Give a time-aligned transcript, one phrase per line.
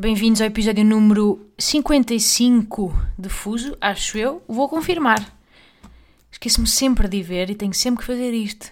[0.00, 4.40] Bem-vindos ao episódio número 55 de Fuso, acho eu.
[4.46, 5.18] Vou confirmar.
[6.30, 8.70] Esqueço-me sempre de ver e tenho sempre que fazer isto.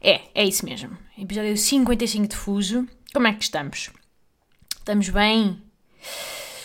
[0.00, 0.98] É, é isso mesmo.
[1.16, 2.88] Episódio 55 de Fuso.
[3.14, 3.90] Como é que estamos?
[4.76, 5.62] Estamos bem?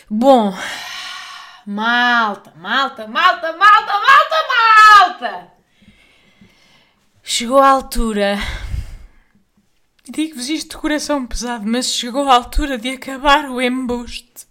[0.09, 0.52] Bom,
[1.68, 4.35] malta, malta, malta, malta, malta,
[4.98, 5.48] malta!
[7.21, 8.40] Chegou a altura.
[10.10, 14.48] Digo-vos isto de coração pesado, mas chegou a altura de acabar o embuste.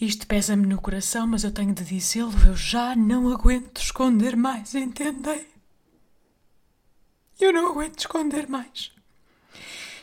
[0.00, 4.74] Isto pesa-me no coração, mas eu tenho de dizê-lo, eu já não aguento esconder mais,
[4.74, 5.46] entendem?
[7.38, 8.90] Eu não aguento esconder mais.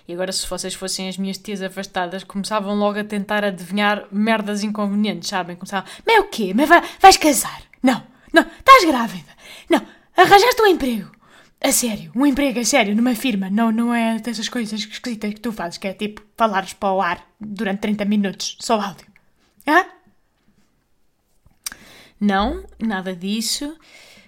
[0.08, 4.64] E agora, se vocês fossem as minhas tias afastadas, começavam logo a tentar adivinhar merdas
[4.64, 5.56] inconvenientes, sabem?
[5.56, 6.54] Começavam, mas o quê?
[6.56, 7.64] Mas vai, vais casar?
[7.82, 9.32] Não, não, estás grávida?
[9.68, 9.82] Não,
[10.16, 11.17] arranjaste um emprego?
[11.60, 15.42] A sério, um emprego a sério, numa firma, não, não é dessas coisas esquisitas que
[15.42, 19.08] tu fazes, que é tipo falares para o ar durante 30 minutos, só áudio.
[19.68, 19.86] Hã?
[22.20, 23.76] Não, nada disso,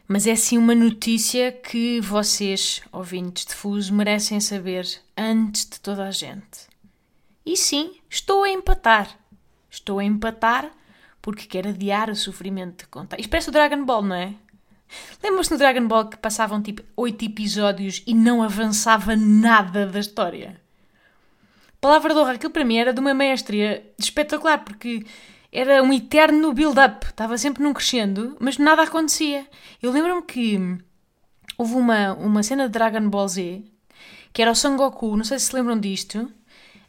[0.08, 6.08] mas é sim uma notícia que vocês, ouvintes de Fuso, merecem saber antes de toda
[6.08, 6.68] a gente.
[7.46, 9.18] E sim, estou a empatar.
[9.70, 10.70] Estou a empatar
[11.22, 13.20] porque quero adiar o sofrimento de contar.
[13.20, 14.34] Isto parece o Dragon Ball, não é?
[15.24, 20.60] Lembram-se no Dragon Ball que passavam tipo oito episódios e não avançava nada da história?
[21.82, 25.06] Palavra de honra, aquilo para mim era de uma maestria espetacular, porque
[25.52, 29.48] era um eterno build-up, estava sempre num crescendo, mas nada acontecia.
[29.82, 30.78] Eu lembro-me que
[31.58, 33.64] houve uma, uma cena de Dragon Ball Z,
[34.34, 36.32] que era o Son Goku, não sei se se lembram disto,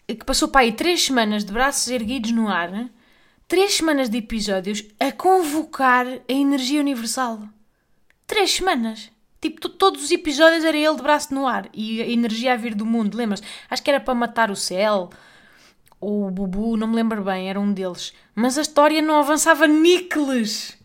[0.07, 2.91] que passou para aí três semanas de braços erguidos no ar,
[3.47, 7.41] três semanas de episódios, a convocar a energia universal.
[8.31, 9.11] Três semanas.
[9.41, 12.77] Tipo, todos os episódios era ele de braço no ar e a energia a vir
[12.77, 13.43] do mundo, lembras?
[13.69, 15.11] Acho que era para matar o céu
[16.01, 18.13] ou o Bubu, não me lembro bem, era um deles.
[18.33, 20.79] Mas a história não avançava níqueles.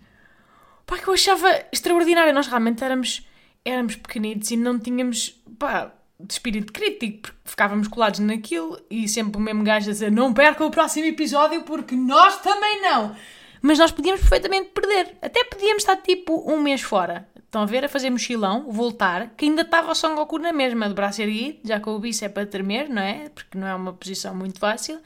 [0.87, 2.33] Pá, que eu achava extraordinário.
[2.33, 3.23] Nós realmente éramos,
[3.63, 9.37] éramos pequenitos e não tínhamos, pá, de espírito crítico, porque ficávamos colados naquilo e sempre
[9.37, 13.15] o mesmo gajo a dizer não perca o próximo episódio porque nós também não.
[13.61, 15.17] Mas nós podíamos perfeitamente perder.
[15.21, 17.27] Até podíamos estar tipo um mês fora.
[17.55, 17.85] Estão a ver?
[17.85, 21.59] A fazer mochilão, voltar, que ainda estava o Son Goku na mesma, de braço erguido,
[21.63, 23.29] já que o bicho é para tremer, não é?
[23.29, 25.01] Porque não é uma posição muito fácil.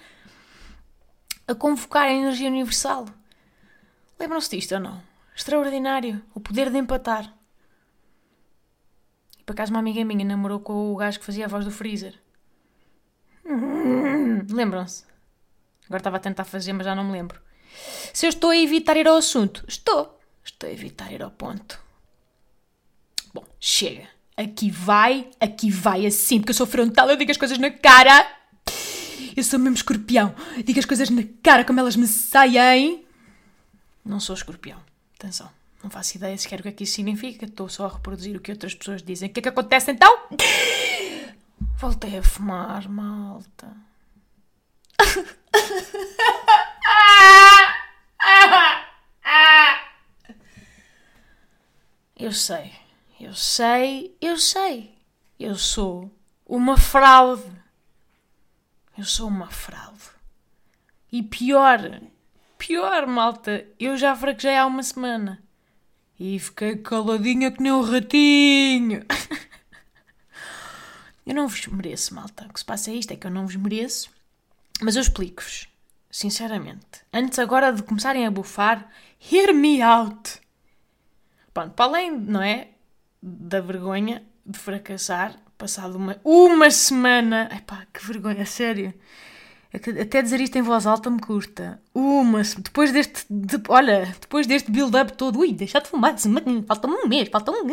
[1.47, 3.05] A convocar a energia universal.
[4.19, 4.99] Lembram-se disto ou não?
[5.35, 6.23] Extraordinário.
[6.33, 7.31] O poder de empatar.
[9.37, 11.69] E por acaso uma amiga minha namorou com o gajo que fazia a voz do
[11.69, 12.19] Freezer.
[14.49, 15.05] Lembram-se?
[15.85, 17.39] Agora estava a tentar fazer, mas já não me lembro.
[18.11, 20.19] Se eu estou a evitar ir ao assunto, estou.
[20.43, 21.88] Estou a evitar ir ao ponto.
[23.33, 24.07] Bom, chega.
[24.35, 28.25] Aqui vai, aqui vai assim, porque eu sou frontal, eu digo as coisas na cara.
[29.35, 30.33] Eu sou mesmo escorpião.
[30.65, 33.05] Digo as coisas na cara como elas me saem.
[34.05, 34.79] Não sou escorpião.
[35.17, 35.49] Atenção.
[35.83, 37.45] Não faço ideia sequer o que é que isso significa.
[37.45, 39.29] Estou só a reproduzir o que outras pessoas dizem.
[39.29, 40.27] O que é que acontece então?
[41.77, 43.75] Voltei a fumar, malta.
[52.19, 52.73] Eu sei,
[53.19, 54.97] eu sei, eu sei.
[55.37, 56.09] Eu sou
[56.45, 57.43] uma fraude.
[58.97, 59.99] Eu sou uma fraude.
[61.11, 62.01] E pior,
[62.57, 65.43] pior, malta, eu já fraquejei há uma semana.
[66.17, 69.05] E fiquei caladinha que nem um ratinho.
[71.25, 72.45] eu não vos mereço, malta.
[72.49, 74.09] O que se passa é isto, é que eu não vos mereço.
[74.81, 75.67] Mas eu explico-vos,
[76.09, 77.03] sinceramente.
[77.11, 78.89] Antes agora de começarem a bufar,
[79.31, 80.39] hear me out.
[81.53, 82.69] Pronto, para além, não é?
[83.21, 87.49] Da vergonha de fracassar, passado uma, uma semana.
[87.51, 88.93] Epá, que vergonha, sério.
[89.71, 91.79] Até dizer isto em voz alta me custa.
[91.93, 93.25] Uma depois deste.
[93.29, 95.39] De, olha, depois deste build-up todo.
[95.39, 96.15] Ui, deixar de fumar,
[96.65, 97.67] falta-me um mês, falta um.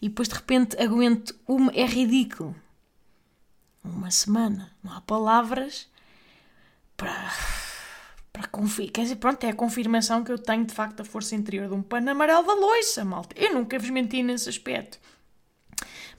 [0.00, 1.72] E depois de repente aguento uma.
[1.74, 2.54] É ridículo.
[3.82, 4.70] Uma semana.
[4.82, 5.88] Não há palavras
[6.96, 7.30] para
[8.42, 8.92] para confirmar.
[8.92, 11.74] Quer dizer, pronto, é a confirmação que eu tenho de facto a força interior de
[11.74, 13.34] um pano amarelo da loiça, malta.
[13.38, 14.98] Eu nunca vos menti nesse aspecto.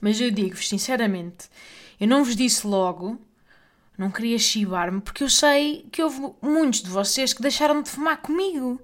[0.00, 1.48] Mas eu digo-vos sinceramente,
[2.00, 3.18] eu não vos disse logo,
[3.96, 8.18] não queria chibar-me, porque eu sei que houve muitos de vocês que deixaram de fumar
[8.18, 8.80] comigo.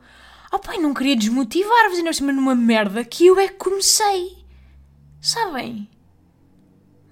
[0.52, 4.38] Oh pai, não queria desmotivar-vos, ainda cima numa merda que eu é que comecei.
[5.20, 5.88] Sabem?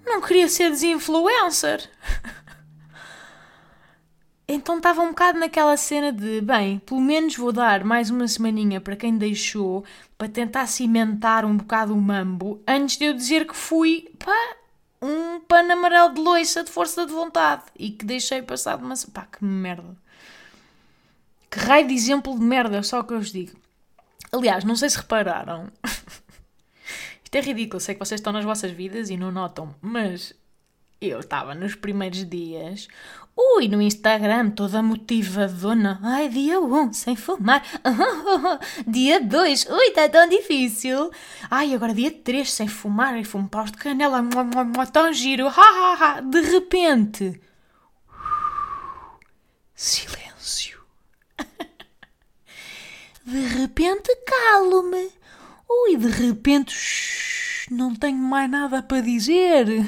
[0.05, 1.87] Não queria ser desinfluencer.
[4.51, 8.81] então estava um bocado naquela cena de, bem, pelo menos vou dar mais uma semaninha
[8.81, 9.85] para quem deixou,
[10.17, 14.55] para tentar cimentar um bocado o mambo, antes de eu dizer que fui, pá,
[14.99, 18.95] um pano amarelo de loiça de força de vontade e que deixei passar de uma.
[19.13, 19.95] pá, que merda.
[21.51, 23.55] Que raio de exemplo de merda, só o que eu vos digo.
[24.31, 25.67] Aliás, não sei se repararam.
[27.23, 30.33] Isto é ridículo, sei que vocês estão nas vossas vidas e não notam, mas
[31.01, 32.87] eu estava nos primeiros dias,
[33.35, 35.99] ui, no Instagram, toda motivadona.
[36.03, 37.63] Ai, dia 1, um, sem fumar.
[38.85, 41.09] dia 2, ui, está tão difícil.
[41.49, 44.21] Ai, agora dia 3, sem fumar e fumo paus de canela.
[44.91, 45.47] Tão giro.
[46.29, 47.41] De repente.
[49.73, 50.81] Silêncio.
[53.25, 55.11] De repente, calo-me.
[55.69, 59.85] Ui, de repente, não tenho mais nada para dizer.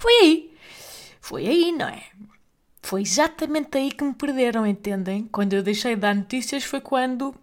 [0.00, 0.56] Foi aí.
[1.20, 2.02] Foi aí, não é?
[2.82, 5.28] Foi exatamente aí que me perderam, entendem?
[5.30, 7.34] Quando eu deixei de dar notícias foi quando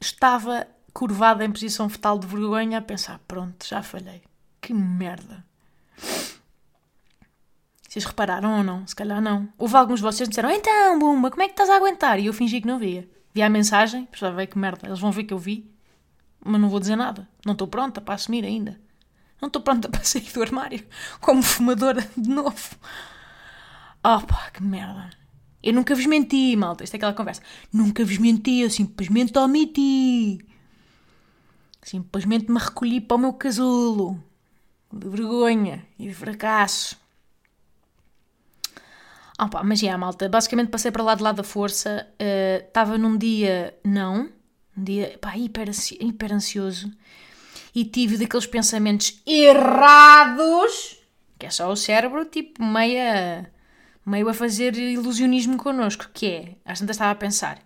[0.00, 4.22] estava curvada em posição fetal de vergonha a pensar: pronto, já falhei.
[4.62, 5.44] Que merda.
[7.86, 8.86] Vocês repararam ou não?
[8.86, 9.46] Se calhar não.
[9.58, 12.18] Houve alguns de vocês que disseram: então, Bumba, como é que estás a aguentar?
[12.18, 13.06] E eu fingi que não via.
[13.34, 15.70] Vi a mensagem, pensava: que merda, eles vão ver que eu vi,
[16.42, 17.28] mas não vou dizer nada.
[17.44, 18.80] Não estou pronta para assumir ainda.
[19.40, 20.84] Não estou pronta para sair do armário
[21.20, 22.76] como fumadora de novo.
[24.04, 25.10] Oh pá, que merda.
[25.62, 26.84] Eu nunca vos menti, malta.
[26.84, 27.42] Isto é aquela conversa.
[27.72, 30.38] Nunca vos menti, eu simplesmente omiti.
[31.82, 34.22] Simplesmente me recolhi para o meu casulo.
[34.92, 36.96] De vergonha e de fracasso.
[39.38, 40.28] Oh pá, mas já, malta.
[40.28, 42.06] Basicamente passei para lá de lado da força.
[42.18, 44.30] Estava uh, num dia não.
[44.76, 45.70] Um dia, pá, hiper,
[46.00, 46.90] hiper ansioso
[47.74, 50.98] e tive daqueles pensamentos errados,
[51.38, 53.50] que é só o cérebro, tipo, meia,
[54.04, 57.58] meio a fazer ilusionismo connosco, que é, às tantas estava a pensar,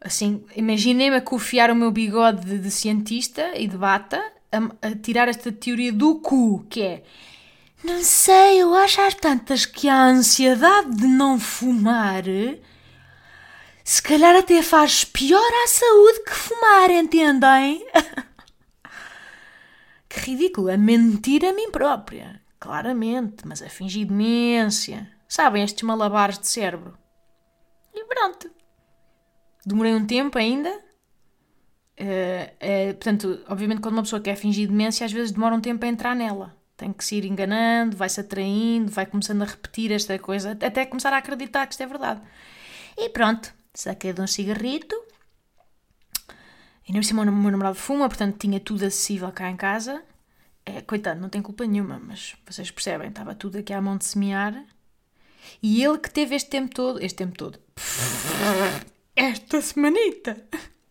[0.00, 4.94] assim, imaginei-me a cofiar o meu bigode de, de cientista e de bata, a, a,
[4.96, 7.02] tirar esta teoria do cu, que é,
[7.84, 12.24] não sei, eu acho às tantas que a ansiedade de não fumar
[13.84, 17.84] se calhar até faz pior à saúde que fumar, entendem?
[20.12, 22.42] Que ridículo, a mentir a mim própria.
[22.60, 25.10] Claramente, mas a fingir demência.
[25.26, 26.98] Sabem, estes malabares de cérebro.
[27.94, 28.50] E pronto.
[29.64, 30.68] Demorei um tempo ainda.
[31.98, 35.82] Uh, uh, portanto, obviamente, quando uma pessoa quer fingir demência, às vezes demora um tempo
[35.86, 36.54] a entrar nela.
[36.76, 41.12] Tem que se ir enganando, vai-se atraindo, vai começando a repetir esta coisa, até começar
[41.14, 42.20] a acreditar que isto é verdade.
[42.98, 44.94] E pronto, saquei de um cigarrito
[46.86, 50.02] e nem cima o meu namorado fuma, portanto tinha tudo acessível cá em casa.
[50.64, 54.04] É, coitado, não tem culpa nenhuma, mas vocês percebem, estava tudo aqui à mão de
[54.04, 54.64] semear.
[55.62, 57.58] E ele que teve este tempo todo, este tempo todo,
[59.16, 60.44] esta semanita,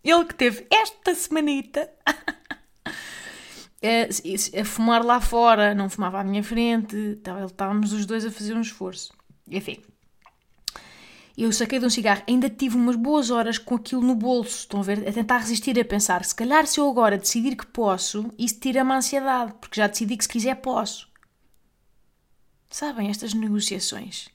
[0.03, 1.89] ele que teve esta semanita
[3.81, 8.55] a, a fumar lá fora, não fumava à minha frente, estávamos os dois a fazer
[8.55, 9.13] um esforço.
[9.49, 9.81] Enfim,
[11.41, 14.79] eu saquei de um cigarro, ainda tive umas boas horas com aquilo no bolso, estão
[14.79, 15.07] a ver?
[15.07, 18.91] A tentar resistir a pensar, se calhar se eu agora decidir que posso, isso tira-me
[18.91, 21.09] a ansiedade, porque já decidi que se quiser posso.
[22.69, 24.29] Sabem, estas negociações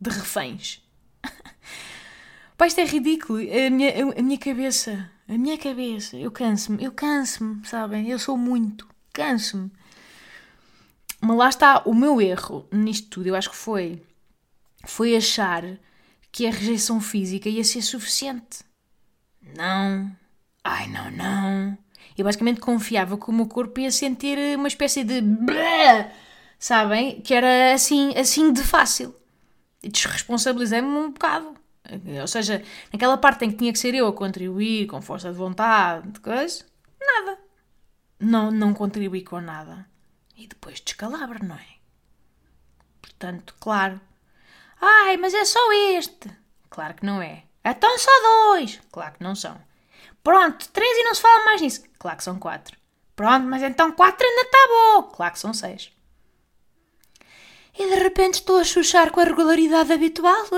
[0.00, 0.82] de reféns.
[2.56, 3.38] Pai, isto é ridículo.
[3.38, 8.08] A minha, a minha cabeça, a minha cabeça, eu canso-me, eu canso-me, sabem?
[8.08, 9.70] Eu sou muito, canso-me.
[11.20, 14.02] Mas lá está, o meu erro nisto tudo, eu acho que foi,
[14.86, 15.62] foi achar
[16.36, 18.62] que a rejeição física ia ser suficiente.
[19.56, 20.14] Não.
[20.62, 21.78] Ai, não, não.
[22.14, 25.22] Eu basicamente confiava que o meu corpo ia sentir uma espécie de.
[26.58, 27.22] Sabem?
[27.22, 29.16] Que era assim, assim de fácil.
[29.82, 31.54] E desresponsabilizei-me um bocado.
[32.20, 32.62] Ou seja,
[32.92, 36.20] naquela parte em que tinha que ser eu a contribuir com força de vontade, de
[36.20, 36.66] coisa,
[37.00, 37.38] nada.
[38.20, 39.88] Não, não contribuí com nada.
[40.36, 41.76] E depois descalabro, não é?
[43.00, 43.98] Portanto, claro,
[44.80, 45.60] Ai, mas é só
[45.96, 46.30] este.
[46.70, 47.44] Claro que não é.
[47.64, 48.80] Então só dois.
[48.92, 49.60] Claro que não são.
[50.22, 51.84] Pronto, três e não se fala mais nisso.
[51.98, 52.76] Claro que são quatro.
[53.14, 55.02] Pronto, mas então quatro ainda está bom.
[55.04, 55.90] Claro que são seis.
[57.78, 60.46] E de repente estou a chuchar com a regularidade habitual.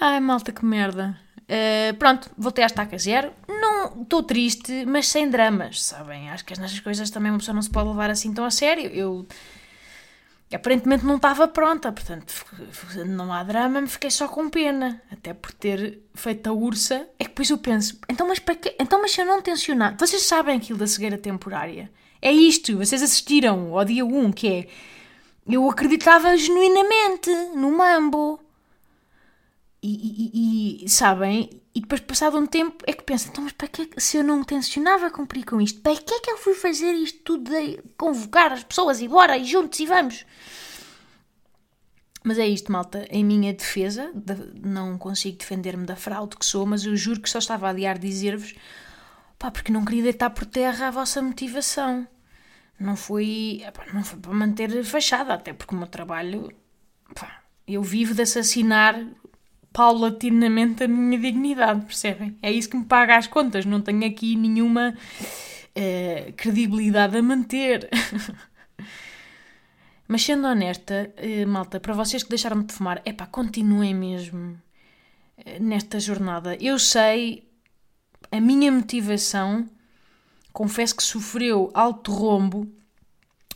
[0.00, 1.18] Ai, malta, que merda.
[1.42, 3.32] Uh, pronto, voltei à estaca zero.
[3.46, 6.30] Não estou triste, mas sem dramas, sabem?
[6.30, 8.90] Acho que nestas coisas também uma pessoa não se pode levar assim tão a sério.
[8.90, 9.26] Eu
[10.56, 12.32] aparentemente não estava pronta, portanto,
[13.06, 17.08] não há drama, me fiquei só com pena, até por ter feito a ursa.
[17.18, 20.22] É que depois eu penso, então mas, para então, mas se eu não tensionar, vocês
[20.22, 21.90] sabem aquilo da cegueira temporária?
[22.20, 24.68] É isto, vocês assistiram ao dia 1, que é,
[25.46, 28.38] eu acreditava genuinamente no mambo.
[29.82, 33.66] E, e, e, sabem, e depois passado um tempo é que pensa, então mas para
[33.66, 36.92] que se eu não tencionava cumprir com isto, para que é que eu fui fazer
[36.92, 40.26] isto tudo de convocar as pessoas e bora e juntos e vamos?
[42.24, 46.64] Mas é isto, malta, em minha defesa, de, não consigo defender-me da fraude que sou,
[46.66, 48.54] mas eu juro que só estava a adiar dizer-vos,
[49.38, 52.06] pá, porque não queria deitar por terra a vossa motivação.
[52.78, 56.52] Não foi, não foi para manter fachada, até porque o meu trabalho,
[57.14, 58.94] pá, eu vivo de assassinar
[59.72, 62.36] paulatinamente a minha dignidade, percebem?
[62.42, 67.88] É isso que me paga as contas, não tenho aqui nenhuma uh, credibilidade a manter.
[70.06, 74.60] Mas sendo honesta, uh, malta, para vocês que deixaram de fumar, é pá, continuem mesmo
[75.38, 76.56] uh, nesta jornada.
[76.60, 77.48] Eu sei,
[78.30, 79.66] a minha motivação,
[80.52, 82.70] confesso que sofreu alto rombo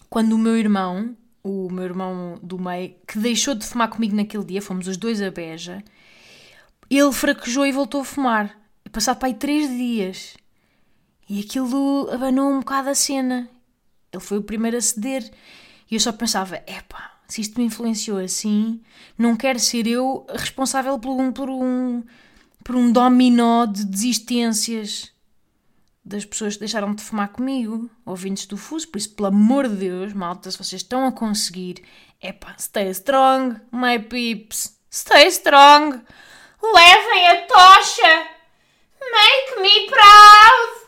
[0.09, 4.45] quando o meu irmão, o meu irmão do meio, que deixou de fumar comigo naquele
[4.45, 5.85] dia, fomos os dois a Beja,
[6.91, 8.57] ele fraquejou e voltou a fumar.
[8.85, 10.37] E passado para aí três dias.
[11.29, 13.49] E aquilo abanou um bocado a cena.
[14.13, 15.29] Ele foi o primeiro a ceder.
[15.91, 18.81] E eu só pensava, epá, se isto me influenciou assim,
[19.19, 22.03] não quero ser eu responsável por um, por um,
[22.63, 25.13] por um dominó de desistências
[26.05, 28.87] das pessoas que deixaram de fumar comigo, ouvintes do fuso.
[28.89, 31.83] Por isso, pelo amor de Deus, malta, se vocês estão a conseguir,
[32.23, 36.01] epá, stay strong, my peeps, stay strong.
[36.75, 38.29] Levem a tocha!
[39.01, 40.87] Make me proud!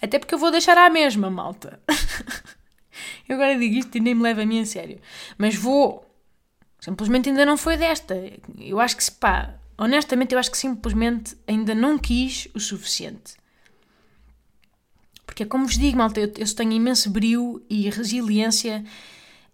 [0.00, 1.80] Até porque eu vou deixar à mesma, malta.
[3.28, 5.00] eu agora digo isto e nem me leva a mim a sério.
[5.38, 6.04] Mas vou.
[6.78, 8.14] Simplesmente ainda não foi desta.
[8.58, 9.54] Eu acho que se pá.
[9.78, 13.34] Honestamente, eu acho que simplesmente ainda não quis o suficiente.
[15.26, 18.84] Porque é como vos digo, malta, eu, eu tenho imenso brio e resiliência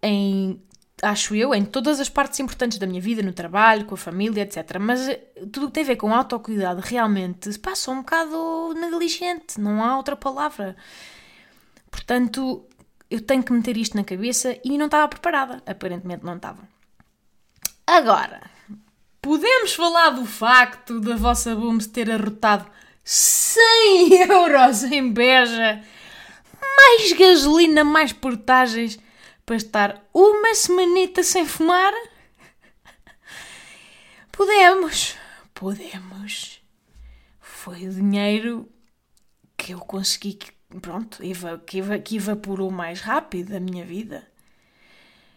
[0.02, 0.61] em
[1.02, 4.42] acho eu, em todas as partes importantes da minha vida, no trabalho, com a família,
[4.42, 4.78] etc.
[4.80, 5.21] Mas eh,
[5.52, 10.14] tudo que tem a ver com autocuidado realmente passa um bocado negligente, não há outra
[10.14, 10.76] palavra.
[11.90, 12.64] Portanto,
[13.11, 15.61] eu tenho que meter isto na cabeça e não estava preparada.
[15.66, 16.66] Aparentemente não estava.
[17.85, 18.40] Agora,
[19.21, 22.64] podemos falar do facto da vossa Booms ter arrotado
[23.04, 25.82] 100 euros em Beja,
[26.76, 28.99] mais gasolina, mais portagens
[29.44, 31.92] para estar uma semanita sem fumar?
[34.30, 35.16] Podemos,
[35.52, 36.62] podemos.
[37.40, 38.68] Foi o dinheiro
[39.56, 40.38] que eu consegui,
[40.80, 41.20] pronto,
[42.04, 44.26] que evaporou mais rápido da minha vida.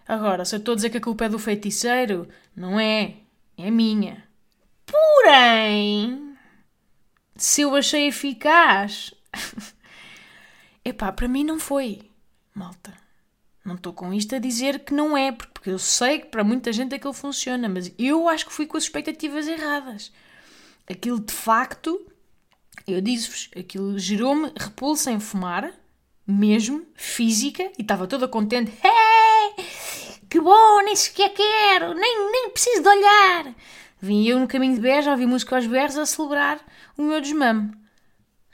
[0.08, 3.18] Agora, se eu estou a dizer que a culpa é do feiticeiro, não é,
[3.58, 4.24] é minha.
[4.86, 6.38] Porém,
[7.36, 9.14] se eu achei eficaz,
[10.86, 12.10] epá, para mim não foi,
[12.54, 13.05] malta.
[13.66, 16.72] Não estou com isto a dizer que não é, porque eu sei que para muita
[16.72, 20.12] gente aquilo funciona, mas eu acho que fui com as expectativas erradas.
[20.88, 22.00] Aquilo de facto,
[22.88, 25.74] eu disse-vos, aquilo gerou-me repulsa em fumar,
[26.28, 28.72] mesmo, física, e estava toda contente.
[29.58, 29.66] Hey,
[30.30, 33.56] que bom, nem sequer quero, nem, nem preciso de olhar.
[34.02, 36.60] Vim eu no caminho de Beja, ouvi música aos berros a celebrar
[36.98, 37.72] o meu desmame.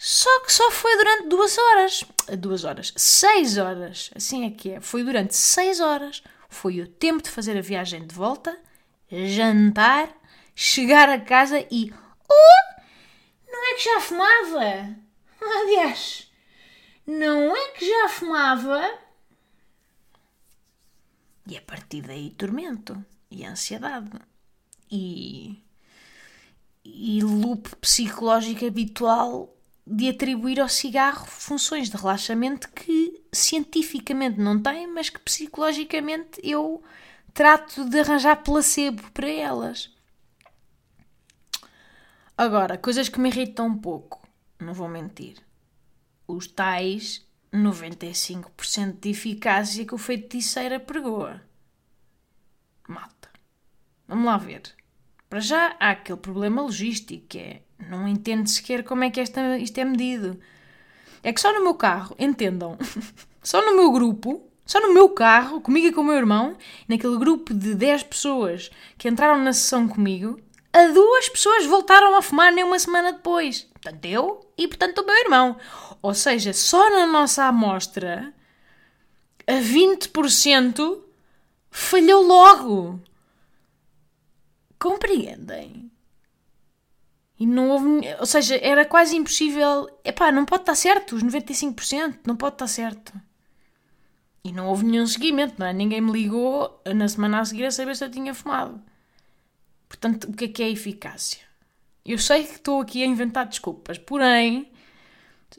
[0.03, 2.03] Só que só foi durante duas horas.
[2.39, 2.91] Duas horas.
[2.97, 4.09] Seis horas.
[4.15, 4.81] Assim é que é.
[4.81, 6.23] Foi durante seis horas.
[6.49, 8.59] Foi o tempo de fazer a viagem de volta,
[9.11, 10.11] jantar,
[10.55, 11.93] chegar a casa e.
[12.27, 12.81] Oh!
[13.47, 14.95] Não é que já fumava?
[15.39, 16.31] Aliás,
[17.05, 18.99] não é que já fumava?
[21.45, 24.09] E a partir daí tormento e ansiedade
[24.89, 25.63] e,
[26.83, 29.60] e loop psicológico habitual
[29.91, 36.81] de atribuir ao cigarro funções de relaxamento que cientificamente não tem, mas que psicologicamente eu
[37.33, 39.93] trato de arranjar placebo para elas.
[42.37, 44.25] Agora, coisas que me irritam um pouco,
[44.57, 45.35] não vou mentir.
[46.25, 51.41] Os tais 95% de eficácia que o feiticeiro pregoa.
[52.87, 53.29] Malta.
[54.07, 54.73] Vamos lá ver.
[55.29, 59.57] Para já há aquele problema logístico que é não entendo sequer como é que esta,
[59.57, 60.39] isto é medido.
[61.23, 62.77] É que só no meu carro, entendam,
[63.43, 66.57] só no meu grupo, só no meu carro, comigo e com o meu irmão,
[66.87, 70.39] naquele grupo de 10 pessoas que entraram na sessão comigo,
[70.73, 73.67] a duas pessoas voltaram a fumar nem uma semana depois.
[73.73, 75.57] Portanto, eu e, portanto, o meu irmão.
[76.01, 78.33] Ou seja, só na nossa amostra
[79.45, 81.01] a 20%,
[81.69, 83.01] falhou logo.
[84.79, 85.90] Compreendem?
[87.41, 87.87] E não houve.
[88.19, 89.89] Ou seja, era quase impossível.
[90.03, 93.11] Epá, não pode estar certo, os 95%, não pode estar certo.
[94.43, 95.73] E não houve nenhum seguimento, não é?
[95.73, 98.79] Ninguém me ligou na semana a seguir a saber se eu tinha fumado.
[99.89, 101.39] Portanto, o que é que é eficácia?
[102.05, 104.71] Eu sei que estou aqui a inventar desculpas, porém,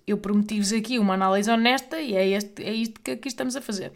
[0.07, 3.61] eu prometi-vos aqui uma análise honesta e é, este, é isto que aqui estamos a
[3.61, 3.93] fazer.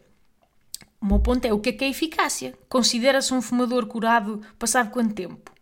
[1.01, 2.53] O meu ponto é o que é que é eficácia?
[2.69, 5.56] Considera-se um fumador curado passado quanto tempo?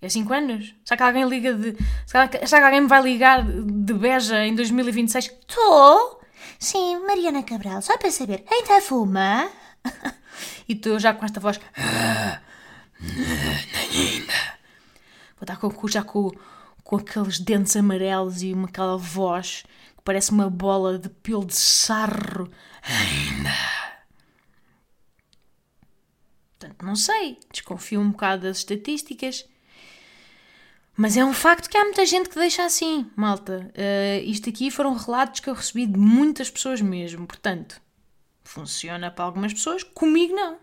[0.00, 0.74] É 5 anos?
[0.84, 1.76] Será que alguém liga de.
[2.06, 5.24] Será que, será que alguém me vai ligar de Beja em 2026?
[5.24, 6.20] Estou?
[6.58, 9.50] Sim, Mariana Cabral, só para saber, ainda fuma?
[10.68, 11.60] e tu já com esta voz.
[13.00, 14.32] Nem ainda.
[15.36, 16.30] Vou estar com, já com,
[16.82, 19.64] com aqueles dentes amarelos e uma, aquela voz
[19.96, 22.50] que parece uma bola de pelo de sarro.
[22.82, 23.50] Ainda.
[26.58, 27.38] Portanto, não sei.
[27.52, 29.44] Desconfio um bocado das estatísticas.
[30.96, 33.70] Mas é um facto que há muita gente que deixa assim, malta.
[33.74, 37.26] Uh, isto aqui foram relatos que eu recebi de muitas pessoas mesmo.
[37.26, 37.80] Portanto,
[38.42, 40.58] funciona para algumas pessoas, comigo não.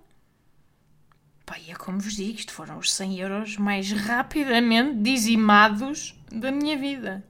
[1.66, 6.76] E é como vos digo, isto foram os 100 euros mais rapidamente dizimados da minha
[6.76, 7.24] vida.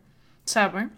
[0.45, 0.89] Sabem?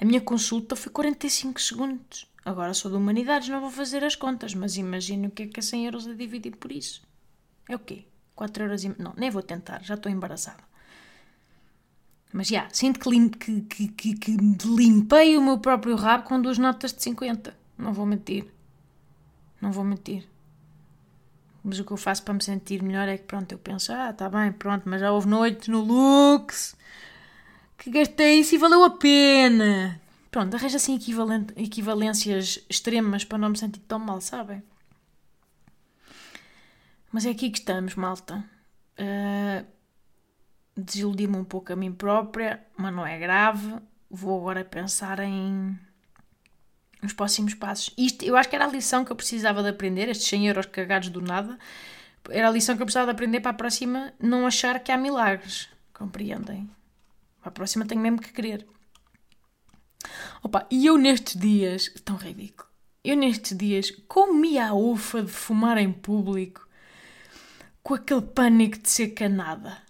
[0.00, 2.26] A minha consulta foi 45 segundos.
[2.44, 5.60] Agora sou de humanidades, não vou fazer as contas, mas imagino o que é que
[5.60, 7.02] é 100 euros a dividir por isso.
[7.68, 8.04] É o quê?
[8.34, 8.88] 4 euros e...
[9.00, 10.71] Não, nem vou tentar, já estou embaraçada.
[12.32, 13.28] Mas já, sinto que, lim...
[13.28, 17.54] que, que, que, limpei o meu próprio rabo com duas notas de 50.
[17.76, 18.46] Não vou mentir.
[19.60, 20.26] Não vou mentir.
[21.62, 24.12] Mas o que eu faço para me sentir melhor é que, pronto, eu penso, ah,
[24.12, 26.74] tá bem, pronto, mas já houve noites no Lux
[27.82, 30.00] que gastei isso e valeu a pena.
[30.30, 30.94] Pronto, arranja assim
[31.56, 34.62] equivalências extremas para não me sentir tão mal, sabem?
[37.10, 38.44] Mas é aqui que estamos, malta.
[38.96, 39.66] Uh,
[40.76, 43.76] Desiludi-me um pouco a mim própria, mas não é grave.
[44.10, 45.78] Vou agora pensar em
[47.02, 47.92] os próximos passos.
[47.98, 50.66] Isto, eu acho que era a lição que eu precisava de aprender, estes 100 euros
[50.66, 51.58] cagados do nada,
[52.30, 54.96] era a lição que eu precisava de aprender para a próxima não achar que há
[54.96, 55.68] milagres.
[55.92, 56.70] Compreendem?
[57.40, 58.66] Para a próxima tenho mesmo que querer.
[60.42, 62.68] Opa, e eu nestes dias, tão ridículo,
[63.04, 66.66] eu nestes dias comi a ufa de fumar em público
[67.82, 69.82] com aquele pânico de ser canada.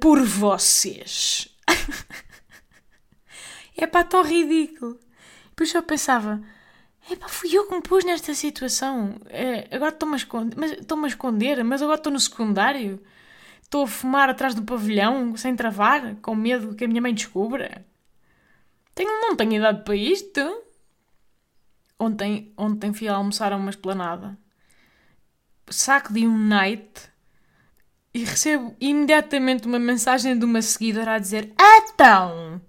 [0.00, 1.48] Por vocês.
[3.76, 4.98] é pá, tão ridículo.
[5.50, 6.40] Depois eu pensava,
[7.10, 9.16] epá, fui eu que me pus nesta situação.
[9.26, 13.02] É, agora estou-me a, esconder, mas, a esconder, mas agora estou no secundário.
[13.62, 17.84] Estou a fumar atrás do pavilhão, sem travar, com medo que a minha mãe descubra.
[18.94, 20.62] Tenho, não tenho idade para isto.
[21.98, 24.38] Ontem, ontem fui almoçar a uma esplanada.
[25.68, 27.10] Saco de um night
[28.16, 32.62] e recebo imediatamente uma mensagem de uma seguidora a dizer: Então,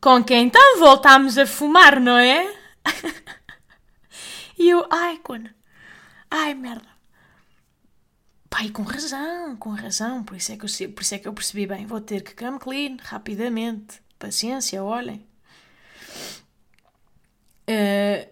[0.00, 2.52] com quem então voltámos a fumar, não é?
[4.58, 5.20] e eu, ai,
[6.28, 6.88] ai, merda.
[8.50, 11.32] Pai, com razão, com razão, por isso, é que eu, por isso é que eu
[11.32, 15.24] percebi bem, vou ter que come clean, rapidamente, paciência, olhem.
[17.70, 18.28] Uh,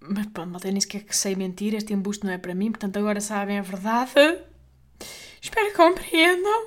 [0.00, 2.98] mas pronto, malta, nem sequer que sei mentir, este embuste não é para mim, portanto
[2.98, 4.12] agora sabem a verdade.
[5.46, 6.66] Espero que compreendam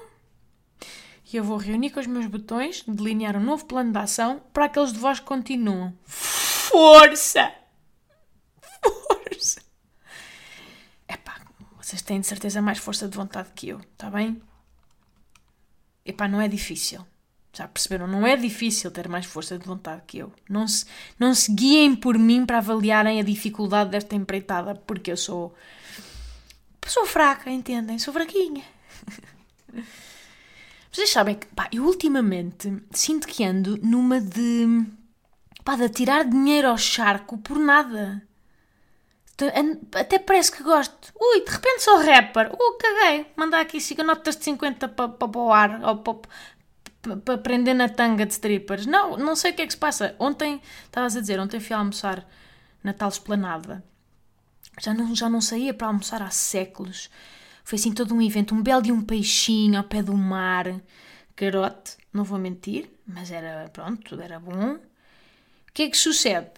[1.32, 4.66] e eu vou reunir com os meus botões, delinear um novo plano de ação para
[4.66, 5.94] aqueles de vós que continuam.
[6.06, 7.52] Força!
[8.82, 9.62] Força!
[11.10, 11.42] Epá,
[11.78, 14.42] vocês têm de certeza mais força de vontade que eu, está bem?
[16.06, 17.06] Epá, não é difícil.
[17.52, 18.08] Já perceberam?
[18.08, 20.32] Não é difícil ter mais força de vontade que eu.
[20.50, 20.86] Não se,
[21.20, 25.54] não se guiem por mim para avaliarem a dificuldade desta empreitada, porque eu sou.
[26.90, 28.00] Sou fraca, entendem?
[28.00, 28.64] Sou fraquinha.
[30.92, 34.86] Vocês sabem que, pá, eu ultimamente sinto que ando numa de.
[35.64, 38.24] pá, de tirar dinheiro ao charco por nada.
[39.94, 41.14] Até parece que gosto.
[41.16, 42.52] Ui, de repente sou rapper.
[42.52, 43.28] Uh, caguei.
[43.36, 45.82] Mandar aqui 5 notas de 50 para pa, pa o ar.
[45.84, 48.88] Ou para pa, prender na tanga de strippers.
[48.88, 50.16] Não, não sei o que é que se passa.
[50.18, 52.28] Ontem, estavas a dizer, ontem fui a almoçar
[52.84, 53.84] na tal esplanada.
[54.80, 57.10] Já não, já não saía para almoçar há séculos.
[57.64, 60.82] Foi assim todo um evento, um belo de um peixinho ao pé do mar.
[61.36, 64.74] Carote, não vou mentir, mas era, pronto, tudo era bom.
[64.76, 66.50] O que é que sucede?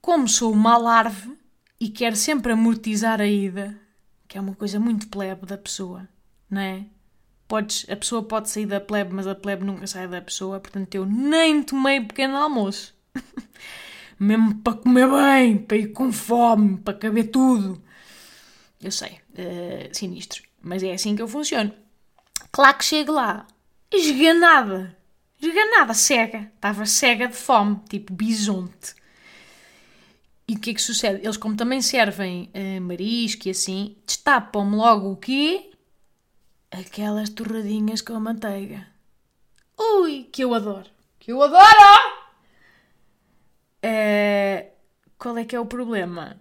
[0.00, 1.36] Como sou uma larve
[1.78, 3.78] e quero sempre amortizar a ida,
[4.26, 6.08] que é uma coisa muito plebe da pessoa,
[6.50, 6.86] não é?
[7.46, 10.94] Podes, a pessoa pode sair da plebe, mas a plebe nunca sai da pessoa, portanto
[10.94, 12.94] eu nem tomei pequeno almoço.
[14.18, 17.82] mesmo para comer bem, para ir com fome, para caber tudo.
[18.82, 21.72] Eu sei, uh, sinistro, mas é assim que eu funciono.
[22.50, 23.46] Claro que chego lá,
[23.92, 24.96] esganada,
[25.40, 28.94] esganada, cega, estava cega de fome, tipo bisonte.
[30.46, 31.20] E o que é que sucede?
[31.22, 35.70] Eles, como também servem uh, marisco e assim, destapam-me logo o quê?
[36.70, 38.86] Aquelas torradinhas com manteiga.
[39.78, 40.88] Ui, que eu adoro.
[41.18, 42.17] Que eu adoro!
[43.84, 44.70] Uh,
[45.18, 46.40] qual é que é o problema?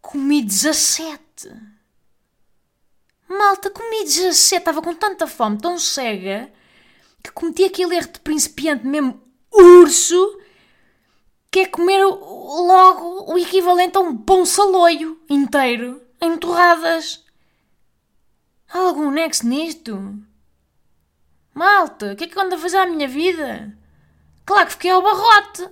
[0.00, 1.20] Comi 17.
[3.28, 4.56] Malta, comi 17.
[4.56, 6.52] Estava com tanta fome, tão cega,
[7.22, 9.20] que cometi aquele erro de principiante mesmo
[9.52, 10.40] urso
[11.56, 17.24] que é comer logo o equivalente a um pão saloio inteiro, em torradas.
[18.68, 20.22] Há algum nexo nisto?
[21.54, 23.74] Malta, o que é que eu ando a fazer à minha vida?
[24.44, 25.66] Claro que fiquei ao barrote.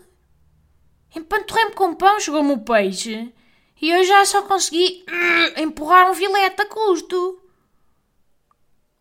[1.14, 3.32] Empanturrei-me com pão, chegou-me o peixe.
[3.80, 7.40] E eu já só consegui uh, empurrar um filete a custo.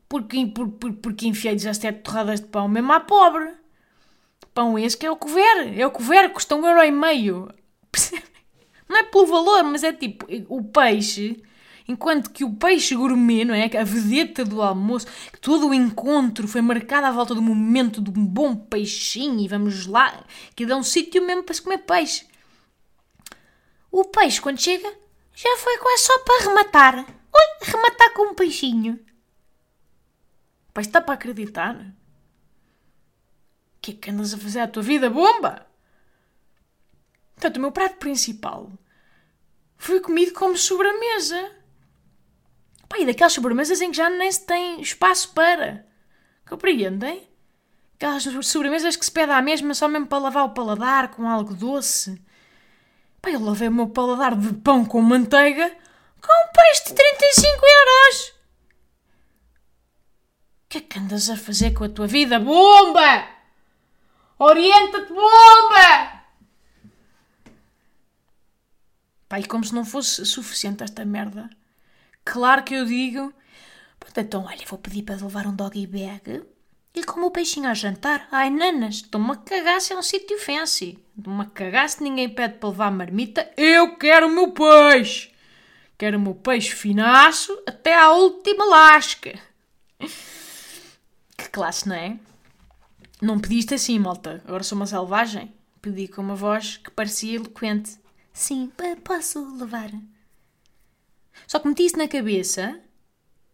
[0.10, 3.52] Porque, por, por, porque enfiei 17 torradas de pão mesmo à pobre.
[4.54, 7.49] Pão esse que é o cover, é o cover, custa um euro e meio.
[8.88, 11.41] Não é pelo valor, mas é tipo, o peixe,
[11.88, 13.65] enquanto que o peixe gourmet, não é?
[13.78, 18.10] A vedeta do almoço, que todo o encontro foi marcado à volta do momento de
[18.10, 20.24] um bom peixinho e vamos lá,
[20.56, 22.26] que dá um sítio mesmo para se comer peixe.
[23.91, 24.91] O peixe, quando chega,
[25.36, 27.00] já foi quase só para rematar.
[27.00, 29.00] Ui, rematar com um peixinho.
[30.74, 31.93] Pai, está para acreditar?
[33.84, 35.67] que é que andas a fazer à tua vida, bomba?
[37.36, 38.72] Portanto, o meu prato principal
[39.78, 41.52] foi comido como sobremesa.
[42.94, 45.84] Pá, e daquelas sobremesas em que já nem se tem espaço para.
[46.48, 47.28] Compreendem?
[47.96, 51.56] Aquelas sobremesas que se pede à mesma só mesmo para lavar o paladar com algo
[51.56, 52.22] doce.
[53.20, 55.76] Pá, eu lavei o meu paladar de pão com manteiga
[56.22, 58.28] com um peixe de 35 euros.
[58.28, 58.34] O
[60.70, 63.28] que é que andas a fazer com a tua vida, bomba?
[64.38, 66.22] Orienta-te, bomba!
[69.28, 71.50] Pai, como se não fosse suficiente esta merda.
[72.34, 73.32] Claro que eu digo.
[74.17, 76.41] Então, olha, vou pedir para levar um doggy bag
[76.91, 78.28] e como o peixinho a jantar.
[78.32, 80.98] Ai, nanas, estou-me a cagar se é um sítio fancy.
[81.15, 83.48] Estou-me a cagar se ninguém pede para levar marmita.
[83.56, 85.32] Eu quero o meu peixe.
[85.96, 89.38] Quero o meu peixe finaço até à última lasca.
[91.38, 92.17] Que classe, não é?
[93.22, 94.41] Não pediste assim, malta.
[94.48, 95.54] Agora sou uma selvagem.
[95.80, 97.96] Pedi com uma voz que parecia eloquente.
[98.34, 98.72] Sim,
[99.04, 99.91] posso levar.
[101.48, 102.80] Só que meti isso na cabeça.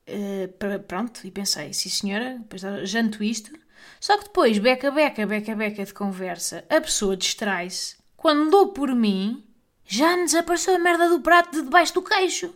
[0.08, 3.52] Uh, pronto, e pensei, sim senhora, depois janto isto.
[4.00, 7.98] Só que depois, beca, beca, beca, beca de conversa, a pessoa distrai-se.
[8.18, 9.46] Quando dou por mim,
[9.86, 12.54] já me desapareceu a merda do prato de debaixo do queixo.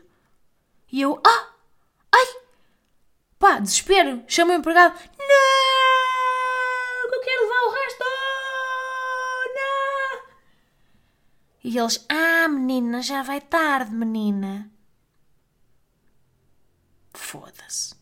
[0.91, 1.49] E eu, ah,
[2.11, 2.25] ai,
[3.39, 5.53] pá, desespero, chamo o empregado, não!
[7.23, 8.03] quero levar o resto!
[9.55, 10.21] Não!
[11.63, 14.69] E eles, ah, menina, já vai tarde, menina.
[17.13, 17.95] Foda-se.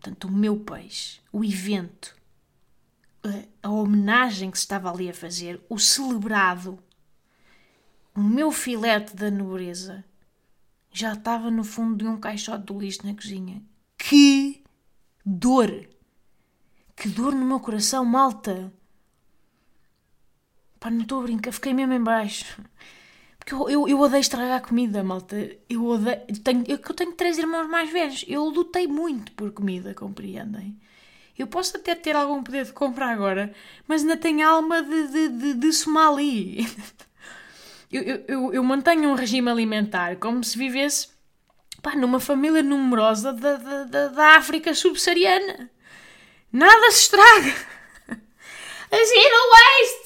[0.00, 2.14] Portanto, o meu peixe, o evento,
[3.62, 6.78] a, homenagem que se estava ali a fazer, o celebrado,
[8.14, 10.04] o meu filete da nobreza,
[10.92, 13.62] já estava no fundo de um caixote do lixo na cozinha.
[13.96, 14.62] Que
[15.24, 15.88] dor!
[16.94, 18.72] Que dor no meu coração, malta!
[20.78, 22.62] Pá, não estou a brincar, fiquei mesmo em baixo.
[23.44, 25.36] Porque eu, eu, eu odeio estragar comida, malta.
[25.68, 26.18] Eu odeio.
[26.42, 28.24] Tenho, eu, eu tenho três irmãos mais velhos.
[28.26, 30.80] Eu lutei muito por comida, compreendem?
[31.38, 33.52] Eu posso até ter algum poder de compra agora,
[33.86, 36.66] mas ainda tenho alma de, de, de, de somali.
[37.92, 41.08] eu, eu, eu, mantenho um regime alimentar como se vivesse
[41.82, 45.70] pá, numa família numerosa da, da, da África subsaariana.
[46.52, 47.54] Nada se estraga.
[48.94, 50.03] Zero waste.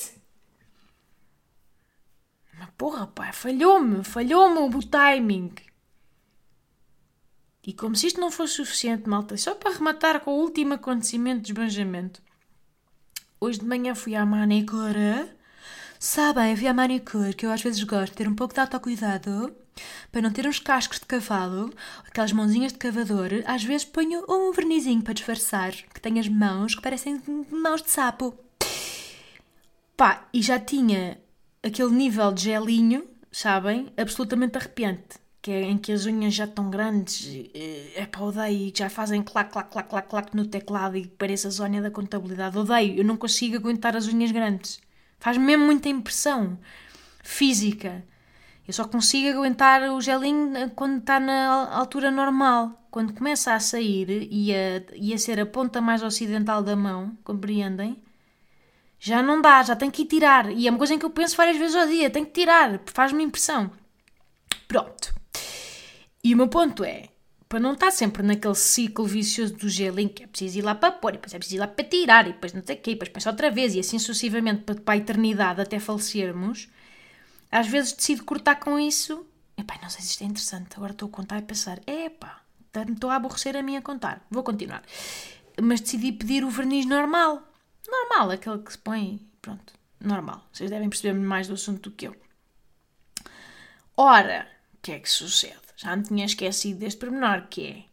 [2.78, 5.52] Porra, pá, falhou-me, falhou-me o timing.
[7.66, 11.42] E como se isto não fosse suficiente, malta, só para rematar com o último acontecimento
[11.42, 12.22] de esbanjamento.
[13.40, 15.28] Hoje de manhã fui à manicure.
[15.98, 19.54] Sabem, à manicure, que eu às vezes gosto de ter um pouco de autocuidado
[20.12, 21.72] para não ter uns cascos de cavalo,
[22.06, 26.76] aquelas mãozinhas de cavador, às vezes ponho um vernizinho para disfarçar, que tem as mãos
[26.76, 28.38] que parecem mãos de sapo.
[29.96, 31.20] Pá, e já tinha
[31.62, 33.92] aquele nível de gelinho, sabem?
[33.96, 35.18] Absolutamente arrepiante.
[35.40, 37.28] Que é em que as unhas já estão grandes,
[37.94, 41.50] é pá, odeio, já fazem clac, clac, clac, clac, clac no teclado e parece a
[41.50, 42.58] zona da contabilidade.
[42.58, 44.80] Odeio, eu não consigo aguentar as unhas grandes.
[45.20, 46.58] Faz mesmo muita impressão.
[47.22, 48.04] física.
[48.66, 52.86] Eu só consigo aguentar o gelinho quando está na altura normal.
[52.90, 57.16] Quando começa a sair e a, e a ser a ponta mais ocidental da mão,
[57.24, 58.02] compreendem?
[58.98, 60.50] Já não dá, já tenho que ir tirar.
[60.50, 62.80] E é uma coisa em que eu penso várias vezes ao dia: tenho que tirar,
[62.86, 63.70] faz-me impressão.
[64.66, 65.14] Pronto.
[66.22, 67.08] E o meu ponto é:
[67.48, 70.92] para não estar sempre naquele ciclo vicioso do gelinho, que é preciso ir lá para
[70.92, 72.90] pôr, e depois é preciso ir lá para tirar, e depois não sei o quê,
[72.90, 76.68] e depois pensa outra vez, e assim sucessivamente para, para a eternidade até falecermos,
[77.50, 79.24] às vezes decido cortar com isso.
[79.56, 82.42] Epá, não sei se isto é interessante, agora estou a contar e pensar, epá,
[82.92, 84.82] estou a aborrecer a mim a contar, vou continuar.
[85.60, 87.47] Mas decidi pedir o verniz normal,
[87.88, 90.46] normal, aquele que se põe, pronto, normal.
[90.52, 92.16] Vocês devem perceber mais do assunto do que eu.
[93.96, 95.56] Ora, o que é que sucede?
[95.76, 97.84] Já me tinha esquecido deste pormenor, que é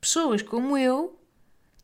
[0.00, 1.18] pessoas como eu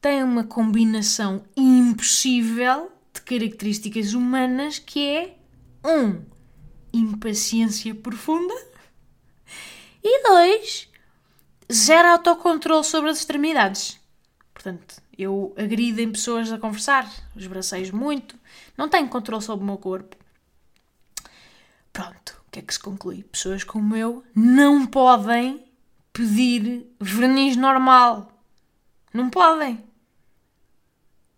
[0.00, 5.38] têm uma combinação impossível de características humanas que é
[5.84, 6.24] um
[6.92, 8.54] impaciência profunda
[10.02, 10.88] e dois
[11.72, 14.00] zero autocontrole sobre as extremidades.
[14.54, 18.36] Portanto, eu agrido em pessoas a conversar, os braceios muito,
[18.76, 20.16] não tenho controle sobre o meu corpo.
[21.92, 23.22] Pronto, que é que se conclui?
[23.24, 25.62] Pessoas como eu não podem
[26.10, 28.32] pedir verniz normal.
[29.12, 29.84] Não podem.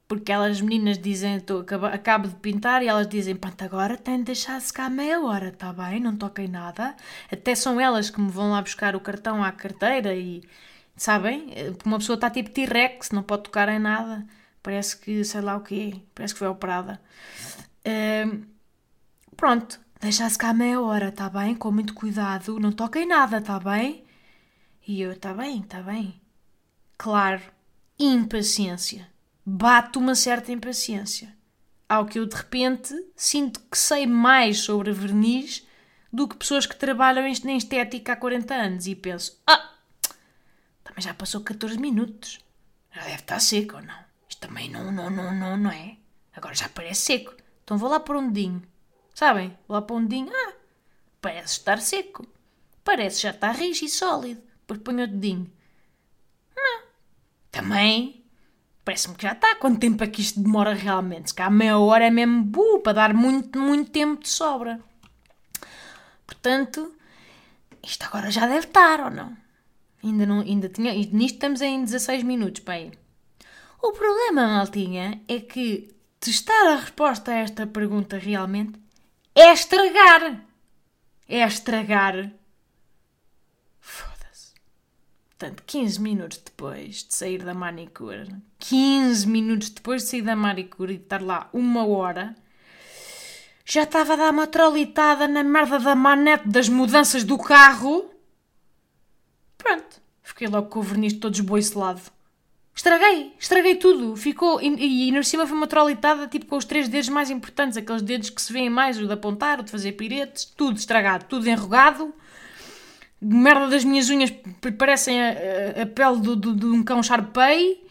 [0.07, 4.25] Porque elas meninas dizem, tô, acabo de pintar e elas dizem, pronto, agora tem de
[4.25, 6.95] deixar secar meia hora, está bem, não toquem nada.
[7.31, 10.45] Até são elas que me vão lá buscar o cartão à carteira e,
[11.02, 11.52] sabem,
[11.84, 14.26] uma pessoa está tipo T-Rex, não pode tocar em nada.
[14.62, 17.00] Parece que, sei lá o quê, parece que foi operada.
[17.87, 18.44] Uh,
[19.37, 21.56] pronto, Deixa secar meia hora, tá bem?
[21.56, 22.61] Com muito cuidado.
[22.61, 24.04] Não toquem nada, tá bem?
[24.87, 26.20] E eu, tá bem, tá bem.
[26.96, 27.42] Claro,
[27.98, 29.08] impaciência.
[29.44, 31.37] Bate uma certa impaciência.
[31.88, 35.66] Ao que eu de repente sinto que sei mais sobre verniz
[36.12, 39.72] do que pessoas que trabalham em estética há 40 anos e penso, ah,
[40.98, 42.40] também já passou 14 minutos.
[42.92, 43.98] Já deve estar seco ou não?
[44.28, 45.96] Isto também não, não, não, não, não é?
[46.34, 47.34] Agora já parece seco.
[47.62, 48.62] Então vou lá por um dedinho.
[49.14, 49.56] Sabem?
[49.68, 50.52] Lá para um dedinho, ah,
[51.20, 52.26] parece estar seco.
[52.82, 54.42] Parece já estar rijo e sólido.
[54.61, 55.50] Depois ponho o dedinho.
[56.56, 56.82] Não.
[57.52, 58.24] Também.
[58.84, 59.54] Parece-me que já está.
[59.56, 61.28] Quanto tempo é que isto demora realmente?
[61.28, 64.80] Se cá meia hora é mesmo bu, para dar muito, muito tempo de sobra.
[66.26, 66.92] Portanto,
[67.84, 69.47] isto agora já deve estar, ou não?
[70.02, 72.92] Ainda não, ainda tinha, nisto estamos em 16 minutos, pai.
[73.82, 75.88] O problema, maltinha, é que
[76.20, 78.78] testar a resposta a esta pergunta realmente
[79.34, 80.44] é estragar.
[81.28, 82.32] É estragar.
[83.80, 84.54] Foda-se.
[85.28, 90.94] Portanto, 15 minutos depois de sair da manicure, 15 minutos depois de sair da manicure
[90.94, 92.34] e de estar lá uma hora,
[93.64, 98.11] já estava a dar uma trolitada na merda da manete das mudanças do carro.
[100.38, 102.01] Fiquei logo com o verniz todo esboicelado.
[102.72, 104.14] Estraguei, estraguei tudo.
[104.14, 104.62] Ficou.
[104.62, 108.03] E, e, e cima foi uma trolitada tipo com os três dedos mais importantes, aqueles
[108.03, 111.48] dedos que se veem mais, o de apontar, o de fazer piretes, tudo estragado, tudo
[111.51, 112.14] enrugado.
[113.20, 114.33] Merda das minhas unhas
[114.79, 115.31] parecem a,
[115.83, 117.85] a, pele de, de, de um cão charpei.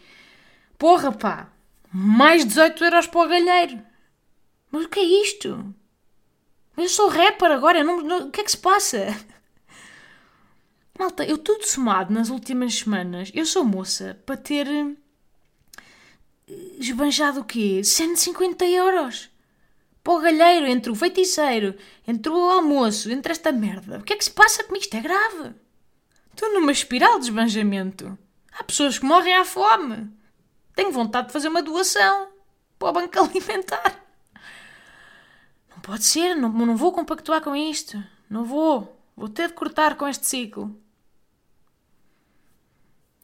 [0.78, 1.52] Porra, pá!
[1.92, 3.78] Mais 18 euros para o galheiro.
[4.72, 5.74] Mas o que é isto?
[6.78, 9.14] Eu sou rapper agora, não, não, o que é que se passa?
[10.98, 14.96] Malta, eu tudo somado nas últimas semanas, eu sou moça para ter eh,
[16.76, 17.84] esbanjado o quê?
[17.84, 19.30] 150 euros.
[20.02, 23.98] Para o galheiro, entre o feiticeiro, entre o almoço, entre esta merda.
[23.98, 24.82] O que é que se passa comigo?
[24.82, 25.54] Isto é grave.
[26.32, 28.18] Estou numa espiral de esbanjamento.
[28.52, 30.10] Há pessoas que morrem à fome.
[30.74, 32.28] Tenho vontade de fazer uma doação
[32.76, 34.04] para o banco alimentar.
[35.70, 38.02] Não pode ser, não, não vou compactuar com isto.
[38.28, 39.00] Não vou.
[39.16, 40.76] Vou ter de cortar com este ciclo.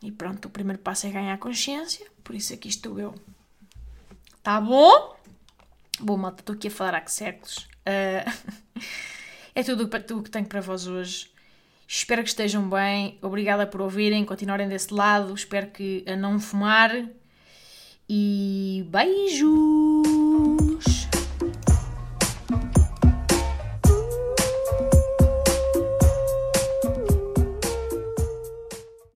[0.04, 3.14] E pronto, o primeiro passo é ganhar consciência, por isso aqui estou eu.
[4.42, 5.16] Tá bom?
[5.98, 7.66] Bom, malta, estou aqui a falar há que séculos.
[7.86, 8.30] Uh,
[9.54, 11.30] é tudo o que tenho para vós hoje.
[11.88, 13.18] Espero que estejam bem.
[13.22, 15.32] Obrigada por ouvirem, continuarem desse lado.
[15.32, 16.90] Espero que a não fumar.
[18.06, 20.93] E beijos!